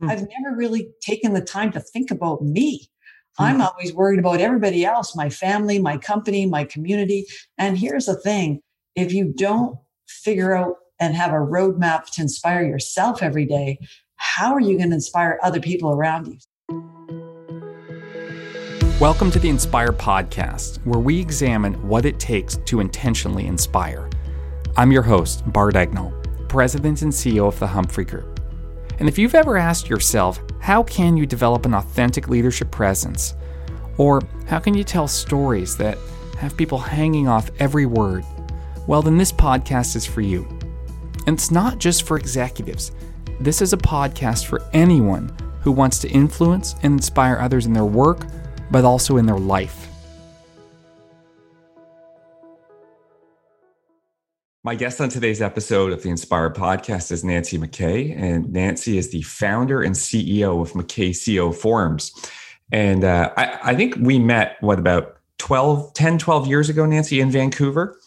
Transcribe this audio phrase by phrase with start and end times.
[0.00, 0.08] Hmm.
[0.08, 2.88] I've never really taken the time to think about me.
[3.36, 3.42] Hmm.
[3.42, 7.26] I'm always worried about everybody else, my family, my company, my community.
[7.58, 8.62] And here's the thing
[8.96, 9.78] if you don't
[10.08, 13.78] figure out and have a roadmap to inspire yourself every day,
[14.16, 16.38] how are you going to inspire other people around you?
[19.00, 24.10] Welcome to the Inspire Podcast, where we examine what it takes to intentionally inspire.
[24.76, 26.12] I'm your host, Bart Egnal,
[26.48, 28.29] President and CEO of the Humphrey Group.
[29.00, 33.34] And if you've ever asked yourself, how can you develop an authentic leadership presence?
[33.96, 35.96] Or how can you tell stories that
[36.38, 38.24] have people hanging off every word?
[38.86, 40.46] Well, then this podcast is for you.
[41.26, 42.92] And it's not just for executives,
[43.40, 47.86] this is a podcast for anyone who wants to influence and inspire others in their
[47.86, 48.26] work,
[48.70, 49.89] but also in their life.
[54.62, 58.12] My guest on today's episode of the Inspire podcast is Nancy MacKay.
[58.12, 62.12] And Nancy is the founder and CEO of MacKay CEO Forums.
[62.70, 67.22] And uh, I, I, think we met, what, about 12, 10, 12 years ago, Nancy,
[67.22, 67.98] in Vancouver?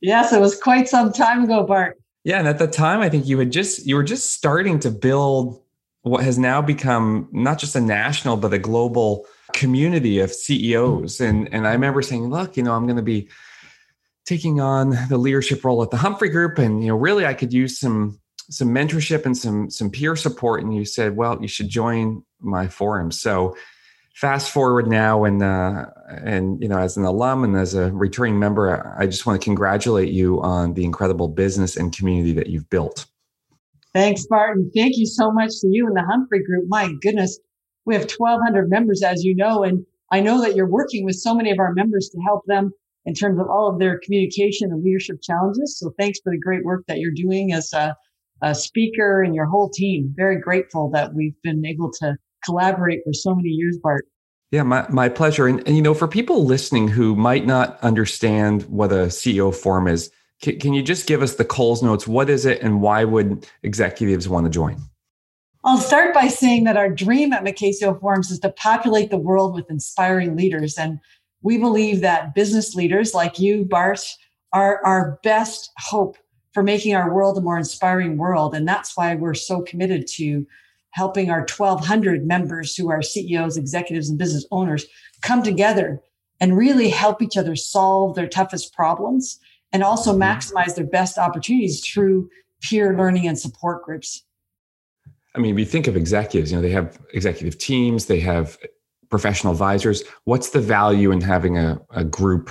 [0.00, 2.00] Yes, it was quite some time ago, Bart.
[2.24, 2.40] Yeah.
[2.40, 5.62] And at the time, I think you had just, you were just starting to build
[6.02, 11.20] what has now become not just a national, but a global community of CEOs.
[11.20, 13.28] And, and I remember saying, look, you know, I'm going to be
[14.26, 17.52] taking on the leadership role at the Humphrey Group, and you know, really, I could
[17.52, 20.62] use some some mentorship and some some peer support.
[20.62, 23.10] And you said, well, you should join my forum.
[23.10, 23.56] So
[24.14, 28.38] fast forward now, and uh, and you know, as an alum and as a returning
[28.38, 32.68] member, I just want to congratulate you on the incredible business and community that you've
[32.70, 33.06] built.
[33.92, 34.70] Thanks, Martin.
[34.74, 36.66] Thank you so much to you and the Humphrey Group.
[36.68, 37.40] My goodness,
[37.86, 41.34] we have 1,200 members, as you know, and I know that you're working with so
[41.34, 42.72] many of our members to help them
[43.06, 45.78] in terms of all of their communication and leadership challenges.
[45.78, 47.94] So thanks for the great work that you're doing as a,
[48.42, 50.12] a speaker and your whole team.
[50.16, 54.06] Very grateful that we've been able to collaborate for so many years, Bart.
[54.50, 55.46] Yeah, my, my pleasure.
[55.46, 59.86] And, and, you know, for people listening who might not understand what a CEO forum
[59.86, 60.10] is,
[60.42, 62.08] can, can you just give us the Coles notes?
[62.08, 64.76] What is it and why would executives want to join?
[65.62, 69.18] I'll start by saying that our dream at MacKay CEO Forums is to populate the
[69.18, 70.78] world with inspiring leaders.
[70.78, 70.98] And
[71.42, 74.00] we believe that business leaders like you, Bart,
[74.52, 76.16] are our best hope
[76.52, 78.54] for making our world a more inspiring world.
[78.54, 80.46] And that's why we're so committed to
[80.90, 84.84] helping our 1,200 members who are CEOs, executives, and business owners
[85.22, 86.00] come together
[86.40, 89.38] and really help each other solve their toughest problems
[89.72, 90.22] and also mm-hmm.
[90.22, 92.28] maximize their best opportunities through
[92.60, 94.24] peer learning and support groups.
[95.34, 98.58] I mean, we think of executives, you know, they have executive teams, they have
[99.10, 100.02] professional advisors.
[100.24, 102.50] What's the value in having a, a group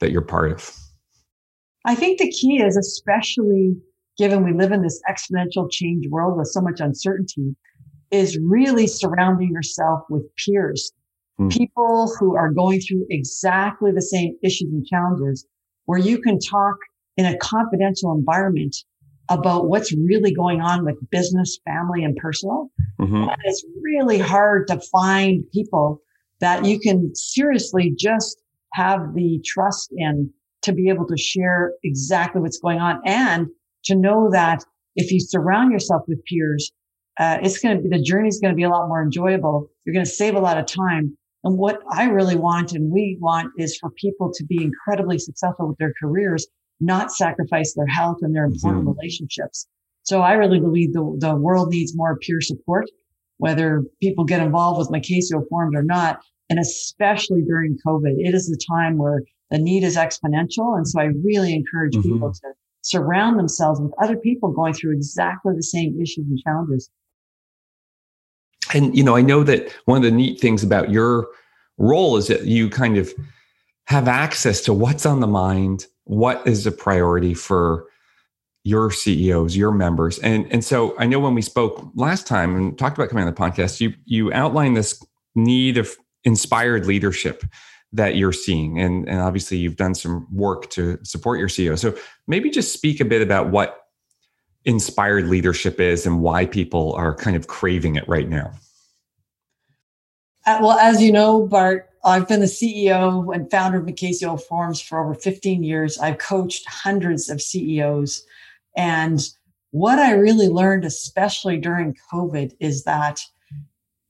[0.00, 0.74] that you're part of?
[1.84, 3.76] I think the key is, especially
[4.18, 7.54] given we live in this exponential change world with so much uncertainty,
[8.10, 10.92] is really surrounding yourself with peers,
[11.40, 11.50] mm.
[11.50, 15.46] people who are going through exactly the same issues and challenges,
[15.84, 16.76] where you can talk
[17.16, 18.76] in a confidential environment
[19.28, 22.70] about what's really going on with business, family, and personal.
[23.00, 23.28] Mm-hmm.
[23.28, 26.00] And it's really hard to find people
[26.40, 28.42] that you can seriously just
[28.72, 30.30] have the trust in
[30.62, 33.46] to be able to share exactly what's going on and
[33.84, 34.64] to know that
[34.96, 36.72] if you surround yourself with peers,
[37.18, 39.70] uh, it's going to be the journey is going to be a lot more enjoyable.
[39.84, 41.16] You're going to save a lot of time.
[41.44, 45.68] And what I really want and we want is for people to be incredibly successful
[45.68, 46.46] with their careers
[46.80, 48.98] not sacrifice their health and their important mm-hmm.
[48.98, 49.66] relationships.
[50.02, 52.86] So I really believe the, the world needs more peer support,
[53.38, 56.20] whether people get involved with MacKay CEO Forums or not.
[56.48, 60.76] And especially during COVID, it is the time where the need is exponential.
[60.76, 62.12] And so I really encourage mm-hmm.
[62.12, 66.88] people to surround themselves with other people going through exactly the same issues and challenges.
[68.72, 71.28] And, you know, I know that one of the neat things about your
[71.78, 73.12] role is that you kind of
[73.86, 77.86] have access to what's on the mind what is a priority for
[78.64, 80.18] your CEOs, your members.
[80.20, 83.32] And, and so I know when we spoke last time and talked about coming on
[83.32, 85.00] the podcast, you, you outlined this
[85.34, 87.44] need of inspired leadership
[87.92, 88.80] that you're seeing.
[88.80, 91.78] And, and obviously you've done some work to support your CEO.
[91.78, 91.96] So
[92.26, 93.82] maybe just speak a bit about what
[94.64, 98.52] inspired leadership is and why people are kind of craving it right now.
[100.44, 104.40] Uh, well, as you know, Bart, I've been the CEO and founder of MacKay CEO
[104.40, 105.98] Forums for over 15 years.
[105.98, 108.24] I've coached hundreds of CEOs.
[108.76, 109.20] And
[109.72, 113.20] what I really learned, especially during COVID, is that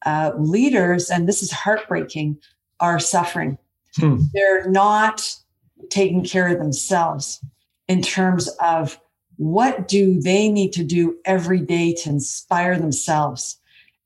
[0.05, 2.39] uh, leaders, and this is heartbreaking,
[2.81, 3.57] are suffering.
[3.97, 4.19] Hmm.
[4.35, 5.35] They're not
[5.89, 7.43] taking care of themselves
[7.89, 9.01] in terms of
[9.37, 13.59] what do they need to do every day to inspire themselves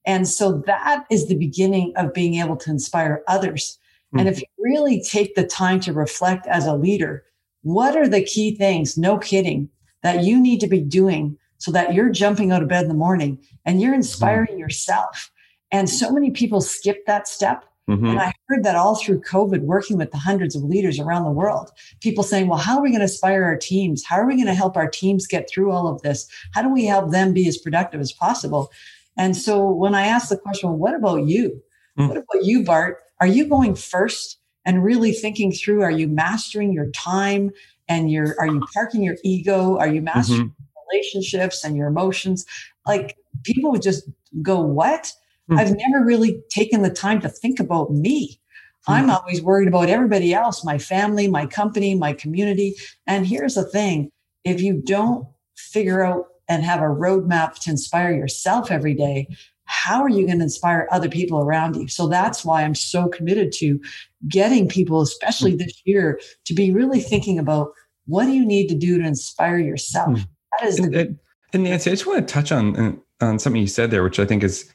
[0.05, 3.79] And so that is the beginning of being able to inspire others.
[4.15, 4.21] Mm.
[4.21, 7.25] And if you really take the time to reflect as a leader,
[7.63, 9.69] what are the key things, no kidding,
[10.03, 12.95] that you need to be doing so that you're jumping out of bed in the
[12.95, 14.59] morning and you're inspiring mm.
[14.59, 15.31] yourself?
[15.71, 17.65] And so many people skip that step.
[17.89, 18.07] Mm-hmm.
[18.07, 21.31] And I heard that all through COVID, working with the hundreds of leaders around the
[21.31, 21.71] world.
[22.01, 24.05] People saying, well, how are we going to inspire our teams?
[24.05, 26.29] How are we going to help our teams get through all of this?
[26.53, 28.71] How do we help them be as productive as possible?
[29.17, 31.61] And so when I asked the question, well, what about you?
[31.99, 32.09] Mm.
[32.09, 32.99] What about you, Bart?
[33.21, 37.51] Are you going first and really thinking through, are you mastering your time
[37.89, 39.79] and your, are you parking your ego?
[39.79, 40.93] Are you mastering mm-hmm.
[40.93, 42.47] relationships and your emotions?
[42.87, 44.09] Like people would just
[44.43, 45.13] go, what?
[45.51, 45.59] Mm.
[45.59, 48.41] I've never really taken the time to think about me.
[48.89, 48.95] Mm.
[48.95, 52.75] I'm always worried about everybody else, my family, my company, my community.
[53.07, 54.11] And here's the thing
[54.45, 55.27] if you don't
[55.57, 59.29] figure out and have a roadmap to inspire yourself every day,
[59.71, 61.87] how are you going to inspire other people around you?
[61.87, 63.81] So that's why I'm so committed to
[64.29, 67.71] getting people, especially this year, to be really thinking about
[68.07, 70.19] what do you need to do to inspire yourself.
[70.19, 70.25] Hmm.
[70.59, 71.17] That is and, the-
[71.53, 74.27] and Nancy, I just want to touch on on something you said there, which I
[74.27, 74.73] think is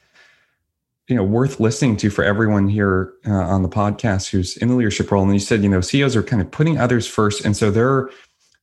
[1.08, 4.74] you know worth listening to for everyone here uh, on the podcast who's in the
[4.74, 5.22] leadership role.
[5.22, 8.08] And you said you know CEOs are kind of putting others first, and so they're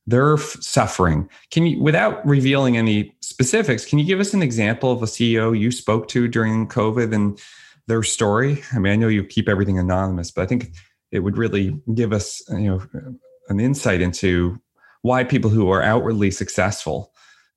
[0.06, 1.28] they're suffering.
[1.50, 5.58] Can you, without revealing any specifics, can you give us an example of a CEO
[5.58, 7.40] you spoke to during COVID and
[7.86, 8.62] their story?
[8.72, 10.72] I mean, I know you keep everything anonymous, but I think
[11.10, 13.16] it would really give us, you know,
[13.48, 14.60] an insight into
[15.02, 17.12] why people who are outwardly successful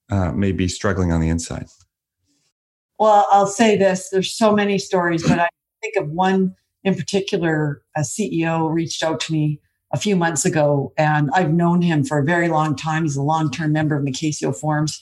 [0.10, 1.68] uh, may be struggling on the inside.
[3.00, 5.50] Well, I'll say this: there's so many stories, but I
[5.82, 7.82] think of one in particular.
[7.96, 9.60] A CEO reached out to me
[9.98, 13.02] a few months ago, and I've known him for a very long time.
[13.02, 15.02] He's a long-term member of MacKay CEO Forums,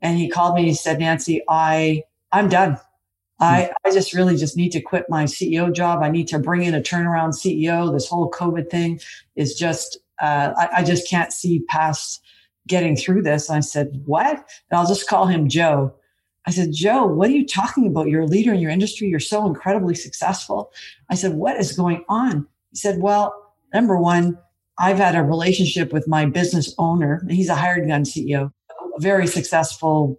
[0.00, 0.64] and he called me.
[0.64, 2.02] He said, "Nancy, I
[2.32, 2.76] I'm done.
[3.38, 3.72] I hmm.
[3.84, 6.02] I just really just need to quit my CEO job.
[6.02, 7.92] I need to bring in a turnaround CEO.
[7.92, 9.00] This whole COVID thing
[9.36, 12.20] is just uh, I, I just can't see past
[12.66, 14.36] getting through this." And I said, "What?"
[14.70, 15.94] And I'll just call him Joe.
[16.44, 18.08] I said, Joe, what are you talking about?
[18.08, 19.06] You're a leader in your industry.
[19.06, 20.72] You're so incredibly successful.
[21.08, 22.48] I said, what is going on?
[22.72, 23.41] He said, well,
[23.72, 24.38] number one,
[24.78, 27.24] I've had a relationship with my business owner.
[27.28, 30.18] He's a hired gun CEO, a very successful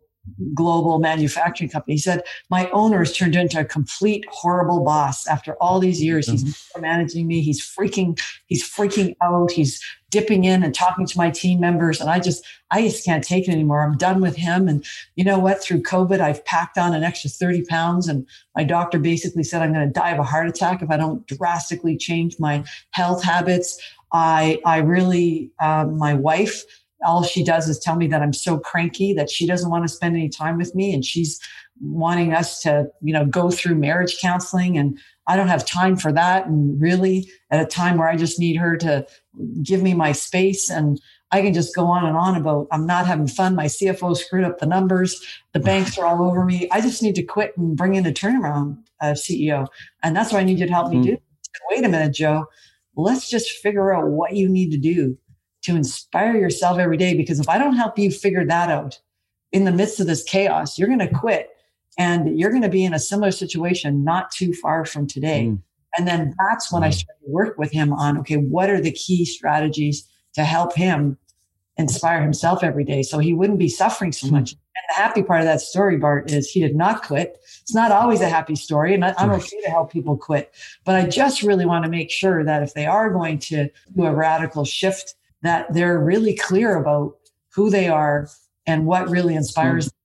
[0.54, 1.96] global manufacturing company.
[1.96, 6.28] He said, My owner has turned into a complete horrible boss after all these years.
[6.28, 6.46] Mm-hmm.
[6.46, 7.42] He's managing me.
[7.42, 9.52] He's freaking, he's freaking out.
[9.52, 12.00] He's dipping in and talking to my team members.
[12.00, 13.82] And I just, I just can't take it anymore.
[13.82, 14.68] I'm done with him.
[14.68, 14.86] And
[15.16, 15.62] you know what?
[15.62, 18.08] Through COVID, I've packed on an extra 30 pounds.
[18.08, 20.98] And my doctor basically said I'm going to die of a heart attack if I
[20.98, 23.82] don't drastically change my health habits.
[24.12, 26.64] I, I really, um, my wife,
[27.06, 29.94] all she does is tell me that I'm so cranky that she doesn't want to
[29.94, 31.40] spend any time with me and she's
[31.82, 34.98] wanting us to, you know, go through marriage counseling and
[35.28, 38.56] I don't have time for that and really at a time where I just need
[38.56, 39.06] her to
[39.62, 41.00] give me my space and
[41.32, 43.56] I can just go on and on about I'm not having fun.
[43.56, 45.20] My CFO screwed up the numbers.
[45.54, 46.68] The banks are all over me.
[46.72, 49.68] I just need to quit and bring in a turnaround uh, CEO.
[50.04, 51.04] And that's what I need you to help me mm.
[51.04, 51.18] do.
[51.72, 52.46] Wait a minute, Joe.
[52.96, 55.18] Let's just figure out what you need to do
[55.64, 57.16] to inspire yourself every day.
[57.16, 59.00] Because if I don't help you figure that out
[59.52, 61.50] in the midst of this chaos, you're going to quit
[61.98, 65.46] and you're going to be in a similar situation not too far from today.
[65.46, 65.62] Mm.
[65.98, 66.88] And then that's when mm.
[66.88, 70.76] I started to work with him on okay, what are the key strategies to help
[70.76, 71.18] him
[71.78, 74.32] inspire himself every day so he wouldn't be suffering so mm.
[74.32, 74.52] much.
[74.52, 77.38] And the happy part of that story, Bart, is he did not quit.
[77.62, 80.52] It's not always a happy story, and I, am okay to help people quit.
[80.84, 84.04] But I just really want to make sure that if they are going to do
[84.04, 87.16] a radical shift that they're really clear about
[87.54, 88.28] who they are
[88.66, 89.90] and what really inspires mm.
[89.90, 89.98] them.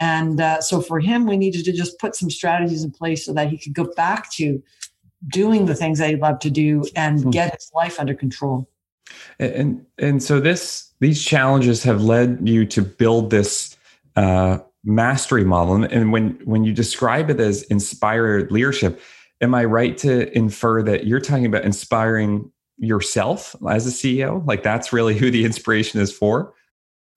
[0.00, 3.32] And uh, so for him, we needed to just put some strategies in place so
[3.34, 4.62] that he could go back to
[5.28, 7.32] doing the things that he loved to do and mm.
[7.32, 8.68] get his life under control.
[9.38, 13.76] And and so this these challenges have led you to build this
[14.16, 15.74] uh, mastery model.
[15.74, 19.00] And, and when when you describe it as inspired leadership,
[19.40, 24.46] am I right to infer that you're talking about inspiring yourself as a CEO?
[24.46, 26.54] Like that's really who the inspiration is for?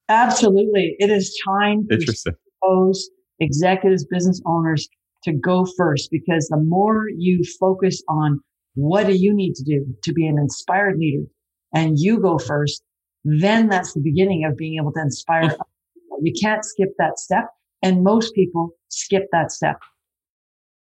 [0.10, 0.96] Absolutely.
[1.00, 3.10] It is time for CEOs,
[3.40, 4.88] executives, business owners
[5.24, 8.40] to go first because the more you focus on
[8.76, 11.26] what do you need to do to be an inspired leader
[11.74, 12.84] and you go first,
[13.24, 15.56] then that's the beginning of being able to inspire.
[16.22, 17.46] you can't skip that step.
[17.84, 19.78] And most people skip that step.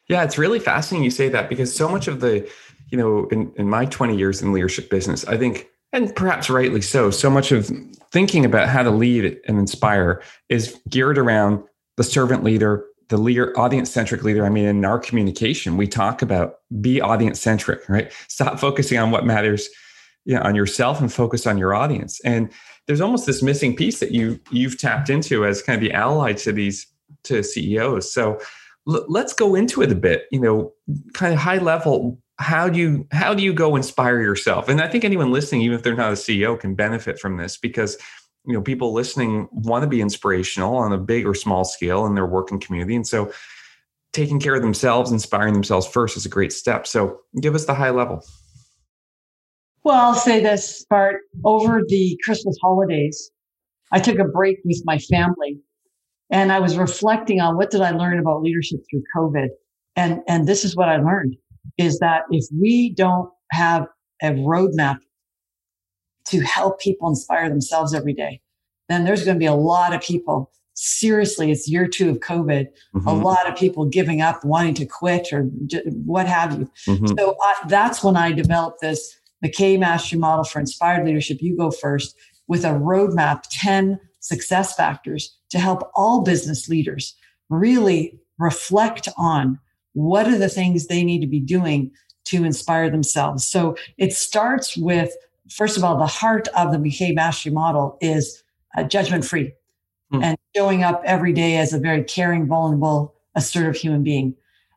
[0.09, 2.51] Yeah, it's really fascinating you say that because so much of the
[2.93, 6.81] you know, in, in my 20 years in leadership business, I think, and perhaps rightly
[6.81, 7.71] so, so much of
[8.13, 11.65] thinking about how to lead and inspire is geared around
[11.97, 16.23] the servant leader, the leader, audience centric leader, I mean, in our communication, we talk
[16.23, 18.13] about be audience centric, right?
[18.29, 19.69] Stop focusing on what matters
[20.25, 22.21] you know, on yourself and focus on your audience.
[22.21, 22.51] And
[22.87, 26.33] there's almost this missing piece that you you've tapped into as kind of the ally
[26.35, 26.87] to these
[27.25, 28.13] to CEOs.
[28.13, 28.41] So
[28.89, 30.25] l- let's go into it a bit.
[30.31, 30.73] You know,
[31.15, 32.21] kind of high level.
[32.43, 34.69] How do you how do you go inspire yourself?
[34.69, 37.57] And I think anyone listening, even if they're not a CEO, can benefit from this
[37.57, 37.97] because
[38.45, 42.15] you know people listening want to be inspirational on a big or small scale in
[42.15, 43.33] their working community, and so
[44.13, 46.87] taking care of themselves, inspiring themselves first is a great step.
[46.87, 48.25] So give us the high level.
[49.85, 53.31] Well, I'll say this bart over the Christmas holidays,
[53.91, 55.59] I took a break with my family
[56.31, 59.49] and I was reflecting on what did I learn about leadership through COVID?
[59.97, 61.37] And, and this is what I learned
[61.79, 63.87] is that if we don't have
[64.23, 64.99] a roadmap
[66.27, 68.41] to help people inspire themselves every day,
[68.89, 70.51] then there's going to be a lot of people.
[70.75, 72.67] Seriously, it's year two of COVID.
[72.95, 73.09] Mm-hmm.
[73.09, 75.43] A lot of people giving up, wanting to quit, or
[76.05, 76.71] what have you.
[76.87, 77.19] Mm-hmm.
[77.19, 81.39] So uh, that's when I developed this MacKay Mastery Model for Inspired Leadership.
[81.41, 82.17] You go first
[82.49, 87.15] with a roadmap, 10 success factors to help all business leaders
[87.51, 89.59] really reflect on
[89.95, 91.91] what are the things they need to be doing
[92.25, 93.45] to inspire themselves.
[93.45, 95.13] So it starts with,
[95.51, 98.43] first of all, the heart of the MacKay Mastery Model is
[98.77, 99.53] uh, judgment free
[100.11, 100.23] hmm.
[100.23, 104.35] and showing up every day as a very caring, vulnerable, assertive human being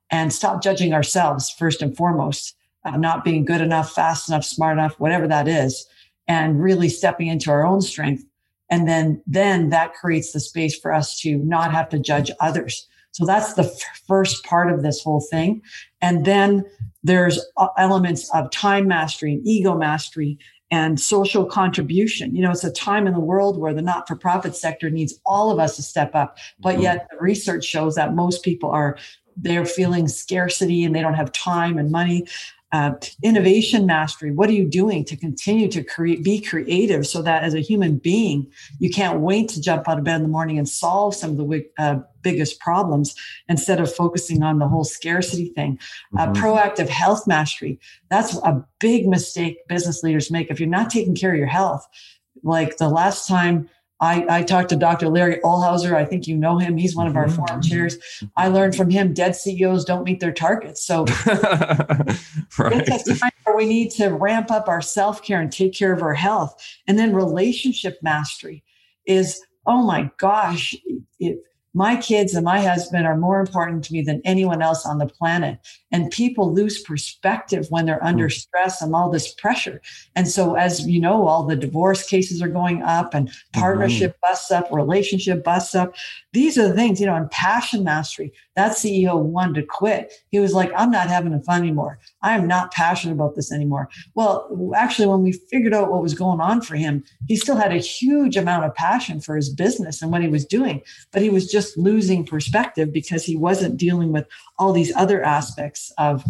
[0.09, 2.55] and stop judging ourselves first and foremost
[2.85, 5.87] uh, not being good enough, fast enough, smart enough, whatever that is,
[6.27, 8.23] and really stepping into our own strength.
[8.69, 12.87] And then, then that creates the space for us to not have to judge others.
[13.15, 15.61] So that's the f- first part of this whole thing.
[16.01, 16.65] And then
[17.01, 20.37] there's uh, elements of time mastery and ego mastery
[20.69, 22.35] and social contribution.
[22.35, 25.17] You know, it's a time in the world where the not for profit sector needs
[25.25, 26.37] all of us to step up.
[26.59, 26.81] But mm-hmm.
[26.81, 28.97] yet the research shows that most people are
[29.37, 32.27] they're feeling scarcity and they don't have time and money
[32.75, 34.31] uh, innovation mastery.
[34.31, 37.97] What are you doing to continue to create be creative so that as a human
[37.97, 41.31] being you can't wait to jump out of bed in the morning and solve some
[41.31, 43.15] of the uh, biggest problems
[43.47, 45.79] instead of focusing on the whole scarcity thing?
[46.17, 46.31] Uh, mm-hmm.
[46.31, 47.79] uh, proactive health mastery.
[48.09, 50.51] That's a big mistake business leaders make.
[50.51, 51.87] If you're not taking care of your health
[52.43, 53.69] like the last time
[54.01, 55.07] I, I talked to Dr.
[55.07, 55.95] Larry Ohlhauser.
[55.95, 56.77] I think you know him.
[56.77, 57.35] He's one of our mm-hmm.
[57.35, 57.97] forum chairs.
[58.35, 60.85] I learned from him dead CEOs don't meet their targets.
[60.85, 61.05] So
[62.57, 62.83] right.
[62.87, 66.01] it's a time where we need to ramp up our self-care and take care of
[66.01, 66.55] our health.
[66.87, 68.63] And then relationship mastery
[69.05, 70.75] is, oh my gosh,
[71.19, 71.39] it,
[71.73, 75.07] my kids and my husband are more important to me than anyone else on the
[75.07, 75.59] planet.
[75.95, 78.31] And people lose perspective when they're under hmm.
[78.31, 79.81] stress and all this pressure.
[80.13, 83.61] And so, as you know, all the divorce cases are going up and mm-hmm.
[83.61, 84.29] partnership mm-hmm.
[84.29, 85.95] busts up, relationship busts up.
[86.33, 90.11] These are the things, you know, in passion mastery, that CEO wanted to quit.
[90.31, 91.97] He was like, I'm not having fun anymore.
[92.21, 93.87] I am not passionate about this anymore.
[94.15, 97.71] Well, actually, when we figured out what was going on for him, he still had
[97.71, 100.81] a huge amount of passion for his business and what he was doing,
[101.13, 104.25] but he was just losing perspective because he wasn't dealing with
[104.57, 106.23] all these other aspects of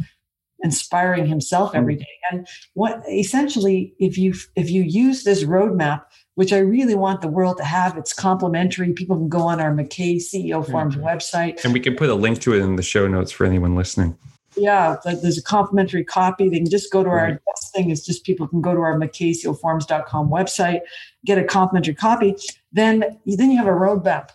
[0.59, 1.75] inspiring himself mm.
[1.75, 2.07] every day.
[2.31, 6.05] And what essentially, if you if you use this roadmap,
[6.35, 8.93] which I really want the world to have, it's complimentary.
[8.93, 11.05] People can go on our MacKay CEO Forums mm-hmm.
[11.05, 13.75] website, and we can put a link to it in the show notes for anyone
[13.75, 14.17] listening.
[14.57, 16.49] Yeah, there's a complimentary copy.
[16.49, 17.33] They can just go to right.
[17.33, 20.79] our best thing is just people can go to our MacKayCEOforums.com website,
[21.25, 22.35] get a complimentary copy.
[22.71, 24.29] Then, then you have a roadmap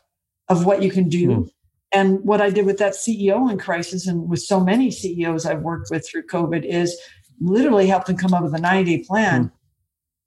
[0.49, 1.28] of what you can do.
[1.28, 1.50] Mm.
[1.92, 5.62] And what I did with that CEO in crisis and with so many CEOs I've
[5.62, 6.97] worked with through COVID is
[7.40, 9.52] literally help them come up with a 90 day plan mm.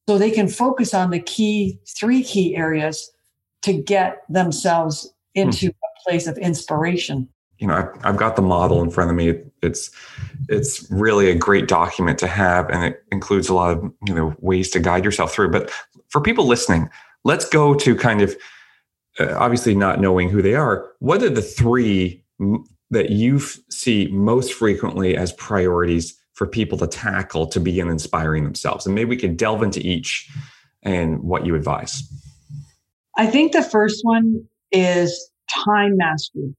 [0.08, 3.12] so they can focus on the key, three key areas
[3.62, 5.70] to get themselves into mm.
[5.70, 7.29] a place of inspiration.
[7.60, 9.41] You know, I've, I've got the model in front of me.
[9.62, 9.89] It's
[10.50, 14.36] it's really a great document to have, and it includes a lot of you know
[14.39, 15.51] ways to guide yourself through.
[15.51, 15.72] But
[16.10, 16.89] for people listening,
[17.24, 18.36] let's go to kind of
[19.20, 22.24] uh, obviously not knowing who they are, what are the three
[22.89, 28.86] that you see most frequently as priorities for people to tackle to begin inspiring themselves?
[28.86, 30.29] And maybe we could delve into each
[30.82, 32.03] and what you advise.
[33.17, 35.32] I think the first one is
[35.65, 36.55] time mastery.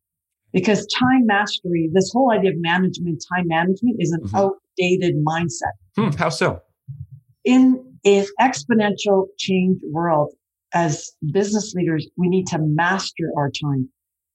[0.52, 4.36] Because time mastery, this whole idea of management, time management is an mm-hmm.
[4.36, 5.74] outdated mindset.
[5.96, 6.60] Hmm, how so?
[7.44, 10.32] In an exponential change world,
[10.74, 13.88] as business leaders, we need to master our time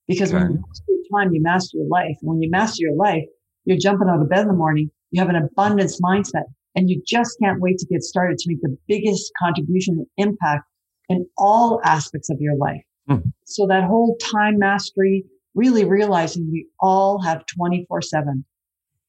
[0.08, 0.42] because okay.
[0.42, 2.16] when you master your time, you master your life.
[2.20, 3.24] And when you master your life,
[3.66, 4.90] you're jumping out of bed in the morning.
[5.10, 6.44] You have an abundance mindset
[6.74, 10.64] and you just can't wait to get started to make the biggest contribution and impact
[11.08, 12.82] in all aspects of your life.
[13.08, 13.32] Mm.
[13.44, 18.44] So that whole time mastery, really realizing we all have 24 seven.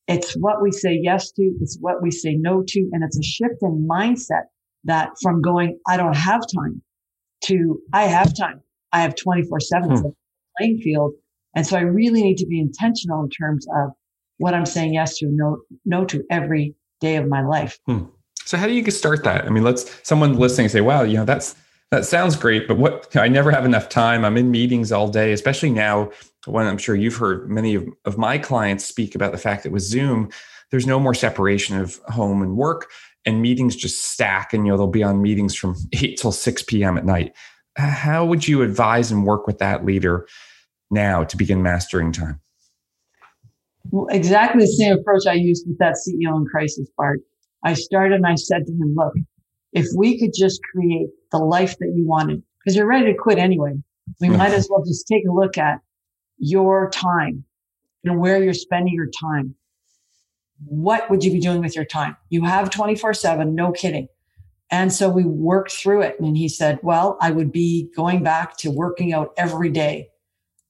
[0.07, 1.51] It's what we say yes to.
[1.61, 2.89] It's what we say no to.
[2.91, 4.45] And it's a shift in mindset
[4.83, 6.81] that from going, I don't have time
[7.45, 8.61] to I have time.
[8.91, 9.97] I have 24 seven.
[9.97, 10.09] Hmm.
[10.57, 11.13] playing field.
[11.55, 13.91] And so I really need to be intentional in terms of
[14.37, 17.79] what I'm saying yes to, no, no to every day of my life.
[17.85, 18.05] Hmm.
[18.45, 19.45] So how do you start that?
[19.45, 21.55] I mean, let's someone listening say, wow, you know, that's
[21.91, 24.23] that sounds great, but what I never have enough time.
[24.23, 26.09] I'm in meetings all day, especially now
[26.45, 29.73] when I'm sure you've heard many of, of my clients speak about the fact that
[29.73, 30.29] with Zoom,
[30.69, 32.89] there's no more separation of home and work
[33.25, 36.63] and meetings just stack and you know they'll be on meetings from 8 till 6
[36.63, 36.97] p.m.
[36.97, 37.33] at night.
[37.77, 40.27] Uh, how would you advise and work with that leader
[40.89, 42.39] now to begin mastering time?
[43.89, 47.21] Well, exactly the same approach I used with that CEO in crisis Bart.
[47.63, 49.13] I started and I said to him, look,
[49.73, 53.37] if we could just create the life that you wanted, because you're ready to quit
[53.37, 53.73] anyway,
[54.19, 55.79] we might as well just take a look at
[56.37, 57.43] your time
[58.03, 59.55] and where you're spending your time.
[60.65, 62.15] What would you be doing with your time?
[62.29, 64.07] You have 24 seven, no kidding.
[64.71, 66.17] And so we worked through it.
[66.19, 70.09] And he said, well, I would be going back to working out every day.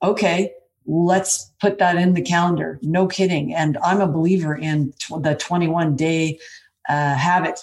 [0.02, 0.52] Okay.
[0.88, 2.80] Let's put that in the calendar.
[2.82, 3.54] No kidding.
[3.54, 6.40] And I'm a believer in tw- the 21 day
[6.90, 7.60] uh, habit.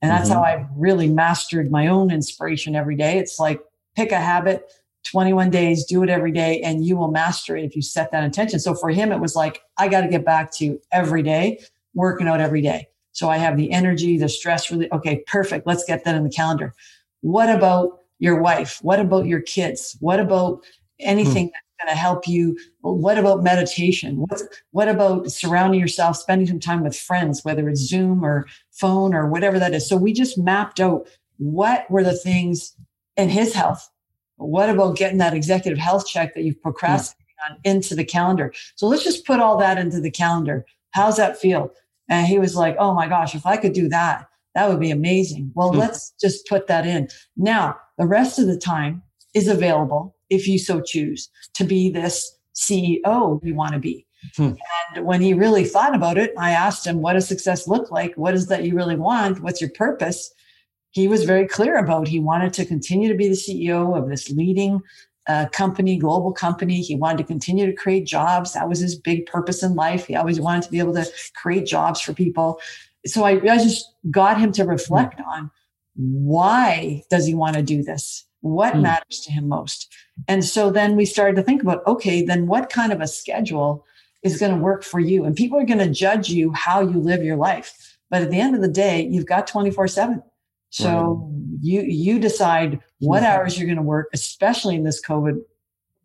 [0.00, 0.38] And that's mm-hmm.
[0.38, 3.18] how I really mastered my own inspiration every day.
[3.18, 3.60] It's like
[3.94, 4.72] pick a habit,
[5.04, 8.24] 21 days, do it every day, and you will master it if you set that
[8.24, 8.60] intention.
[8.60, 11.60] So for him, it was like, I got to get back to every day,
[11.94, 12.88] working out every day.
[13.12, 14.90] So I have the energy, the stress really.
[14.92, 15.66] Okay, perfect.
[15.66, 16.74] Let's get that in the calendar.
[17.20, 18.78] What about your wife?
[18.82, 19.96] What about your kids?
[20.00, 20.64] What about
[20.98, 21.52] anything hmm.
[21.52, 22.56] that's going to help you?
[22.80, 24.16] What about meditation?
[24.16, 24.40] What,
[24.70, 29.28] what about surrounding yourself, spending some time with friends, whether it's Zoom or phone or
[29.28, 29.88] whatever that is?
[29.88, 31.06] So we just mapped out
[31.36, 32.74] what were the things
[33.16, 33.90] in his health
[34.36, 38.52] what about getting that executive health check that you've procrastinated on into the calendar?
[38.76, 40.64] So let's just put all that into the calendar.
[40.90, 41.72] How's that feel?
[42.08, 44.90] And he was like, Oh my gosh, if I could do that, that would be
[44.90, 45.52] amazing.
[45.54, 45.78] Well, hmm.
[45.78, 47.08] let's just put that in.
[47.36, 49.02] Now, the rest of the time
[49.34, 54.06] is available if you so choose to be this CEO you want to be.
[54.36, 54.52] Hmm.
[54.94, 58.14] And when he really thought about it, I asked him, What does success look like?
[58.14, 59.40] What is that you really want?
[59.40, 60.32] What's your purpose?
[60.92, 64.30] He was very clear about he wanted to continue to be the CEO of this
[64.30, 64.80] leading
[65.26, 66.80] uh, company, global company.
[66.80, 68.52] He wanted to continue to create jobs.
[68.52, 70.06] That was his big purpose in life.
[70.06, 72.60] He always wanted to be able to create jobs for people.
[73.06, 75.26] So I, I just got him to reflect mm.
[75.26, 75.50] on
[75.94, 78.24] why does he want to do this?
[78.40, 78.82] What mm.
[78.82, 79.92] matters to him most?
[80.28, 83.86] And so then we started to think about, okay, then what kind of a schedule
[84.22, 85.24] is going to work for you?
[85.24, 87.96] And people are going to judge you how you live your life.
[88.10, 90.22] But at the end of the day, you've got 24 seven.
[90.72, 91.58] So right.
[91.60, 95.38] you you decide what hours you're going to work, especially in this COVID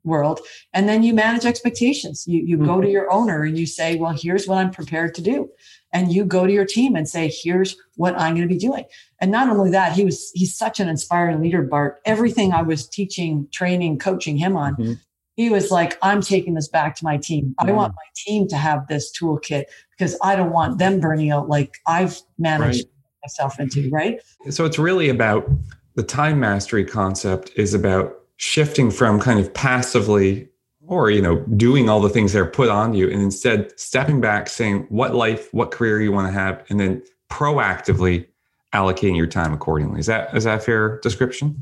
[0.04, 0.42] world,
[0.74, 2.26] and then you manage expectations.
[2.28, 2.66] You you mm-hmm.
[2.66, 2.92] go to mm-hmm.
[2.92, 5.50] your owner and you say, "Well, here's what I'm prepared to do,"
[5.94, 8.84] and you go to your team and say, "Here's what I'm going to be doing."
[9.22, 12.02] And not only that, he was he's such an inspiring leader, Bart.
[12.04, 14.74] Everything I was teaching, training, coaching him on.
[14.74, 14.94] Mm-hmm.
[15.38, 17.54] He was like, I'm taking this back to my team.
[17.60, 21.48] I want my team to have this toolkit because I don't want them burning out
[21.48, 24.22] like I've managed right myself into, right?
[24.50, 25.50] So it's really about
[25.96, 30.48] the time mastery concept is about shifting from kind of passively
[30.88, 34.22] or you know doing all the things that are put on you and instead stepping
[34.22, 38.26] back saying what life what career you want to have and then proactively
[38.74, 41.62] allocating your time accordingly is that is that a fair description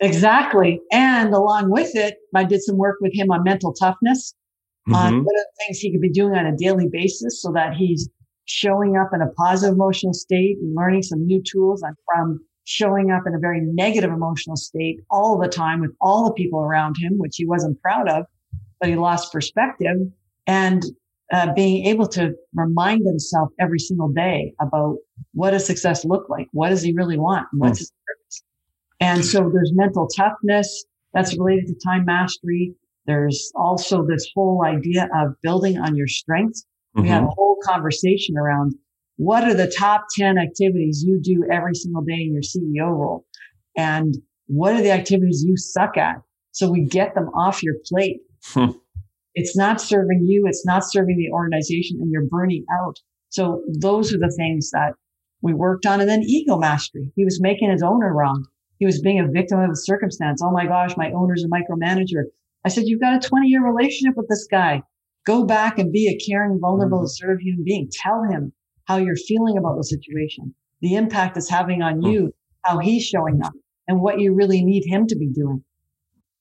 [0.00, 4.34] exactly and along with it i did some work with him on mental toughness
[4.88, 4.94] mm-hmm.
[4.94, 7.74] on what are the things he could be doing on a daily basis so that
[7.74, 8.08] he's
[8.50, 11.82] showing up in a positive emotional state and learning some new tools.
[11.82, 16.24] I'm from showing up in a very negative emotional state all the time with all
[16.24, 18.24] the people around him, which he wasn't proud of,
[18.80, 19.96] but he lost perspective
[20.46, 20.84] and
[21.32, 24.96] uh, being able to remind himself every single day about
[25.32, 26.48] what does success look like?
[26.52, 27.46] What does he really want?
[27.52, 27.82] What's mm.
[27.82, 28.42] his purpose?
[29.00, 30.84] And so there's mental toughness
[31.14, 32.74] that's related to time mastery.
[33.06, 36.66] There's also this whole idea of building on your strengths.
[36.94, 37.10] We mm-hmm.
[37.10, 38.74] had a whole conversation around
[39.16, 43.26] what are the top 10 activities you do every single day in your CEO role?
[43.76, 44.14] And
[44.46, 46.16] what are the activities you suck at?
[46.52, 48.20] So we get them off your plate.
[48.44, 48.70] Hmm.
[49.34, 50.44] It's not serving you.
[50.46, 52.96] It's not serving the organization and you're burning out.
[53.28, 54.94] So those are the things that
[55.42, 56.00] we worked on.
[56.00, 57.12] And then ego mastery.
[57.14, 58.46] He was making his owner wrong.
[58.78, 60.42] He was being a victim of a circumstance.
[60.42, 62.24] Oh my gosh, my owner's a micromanager.
[62.64, 64.82] I said, you've got a 20 year relationship with this guy.
[65.26, 67.04] Go back and be a caring, vulnerable, mm-hmm.
[67.04, 67.90] assertive human being.
[67.92, 68.52] Tell him
[68.86, 72.12] how you're feeling about the situation, the impact it's having on mm.
[72.12, 73.52] you, how he's showing up,
[73.86, 75.62] and what you really need him to be doing.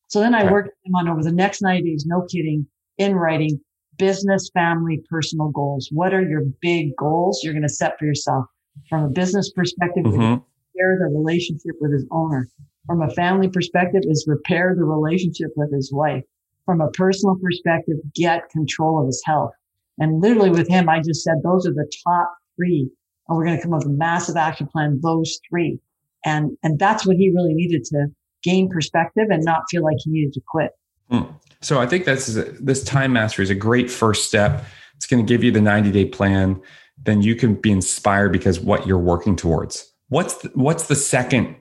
[0.07, 2.65] So then I worked with him on over the next 90 days, no kidding,
[2.97, 3.59] in writing
[3.99, 5.89] business, family, personal goals.
[5.91, 8.45] What are your big goals you're going to set for yourself?
[8.89, 10.19] From a business perspective, mm-hmm.
[10.19, 12.47] repair the relationship with his owner.
[12.87, 16.23] From a family perspective, is repair the relationship with his wife.
[16.69, 19.49] From a personal perspective, get control of his health.
[19.97, 22.87] And literally with him, I just said those are the top three.
[23.27, 25.79] And we're going to come up with a massive action plan, those three.
[26.23, 28.05] And, and that's what he really needed to
[28.43, 30.69] gain perspective and not feel like he needed to quit.
[31.11, 31.33] Mm.
[31.59, 32.27] So I think that's
[32.59, 34.63] this time mastery is a great first step.
[34.95, 36.61] It's going to give you the 90 day plan.
[37.01, 39.91] Then you can be inspired because what you're working towards.
[40.09, 41.55] What's the, what's the second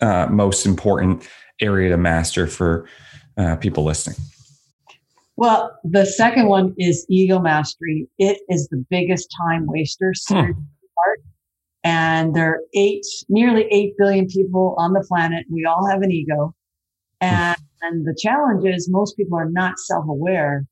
[0.00, 1.28] uh, most important
[1.60, 2.88] area to master for
[3.36, 4.16] uh, people listening?
[5.38, 8.08] Well, the second one is ego mastery.
[8.18, 10.12] It is the biggest time waster.
[10.26, 10.50] Hmm.
[11.84, 15.46] And there are eight, nearly 8 billion people on the planet.
[15.48, 16.56] We all have an ego.
[17.20, 20.66] And, and the challenge is most people are not self aware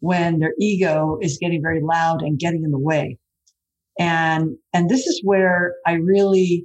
[0.00, 3.18] when their ego is getting very loud and getting in the way.
[3.98, 6.64] And, and this is where I really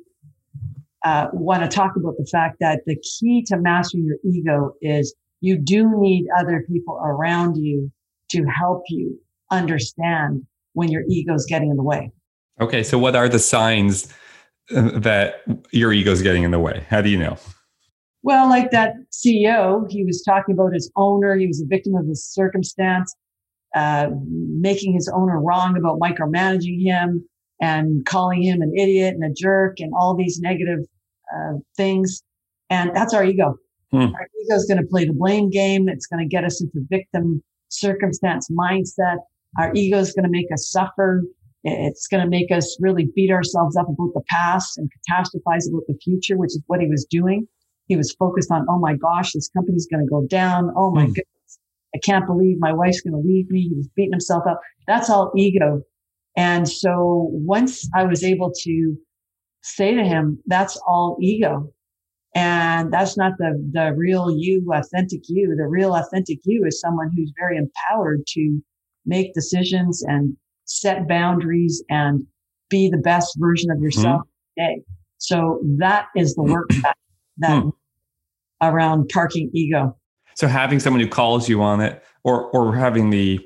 [1.04, 5.14] uh, want to talk about the fact that the key to mastering your ego is
[5.42, 7.92] you do need other people around you
[8.30, 9.20] to help you
[9.52, 12.12] understand when your ego is getting in the way.
[12.62, 14.08] Okay, so what are the signs
[14.76, 16.86] uh, that your ego is getting in the way?
[16.90, 17.38] How do you know?
[18.24, 21.36] Well, like that CEO, he was talking about his owner.
[21.36, 23.16] He was a victim of his circumstance,
[23.76, 27.28] uh, making his owner wrong about micromanaging him
[27.60, 30.80] and calling him an idiot and a jerk and all these negative
[31.36, 32.22] uh, things.
[32.70, 33.56] And that's our ego.
[33.92, 34.14] Hmm.
[34.16, 35.90] Our ego is going to play the blame game.
[35.90, 39.18] It's going to get us into victim circumstance mindset.
[39.58, 41.24] Our ego is going to make us suffer.
[41.64, 45.84] It's going to make us really beat ourselves up about the past and catastrophize about
[45.88, 47.48] the future, which is what he was doing.
[47.88, 50.72] He was focused on, oh my gosh, this company's going to go down.
[50.76, 51.08] Oh my hmm.
[51.10, 51.60] goodness.
[51.94, 53.68] I can't believe my wife's going to leave me.
[53.68, 54.62] He was beating himself up.
[54.88, 55.82] That's all ego.
[56.38, 58.98] And so once I was able to
[59.62, 61.70] say to him, that's all ego.
[62.34, 65.54] And that's not the, the real you, authentic you.
[65.56, 68.62] The real authentic you is someone who's very empowered to
[69.06, 72.26] make decisions and set boundaries and
[72.70, 74.64] be the best version of yourself mm-hmm.
[74.64, 74.82] today.
[75.18, 76.96] So that is the work that,
[77.40, 77.74] that mm.
[78.62, 79.98] around parking ego.
[80.36, 83.46] So having someone who calls you on it or, or having the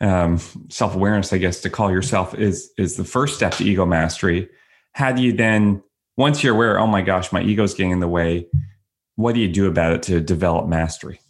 [0.00, 4.48] um, self-awareness, I guess, to call yourself is, is the first step to ego mastery.
[4.92, 5.82] How do you then
[6.16, 8.46] once you're aware, oh my gosh, my ego's getting in the way,
[9.16, 11.20] what do you do about it to develop mastery?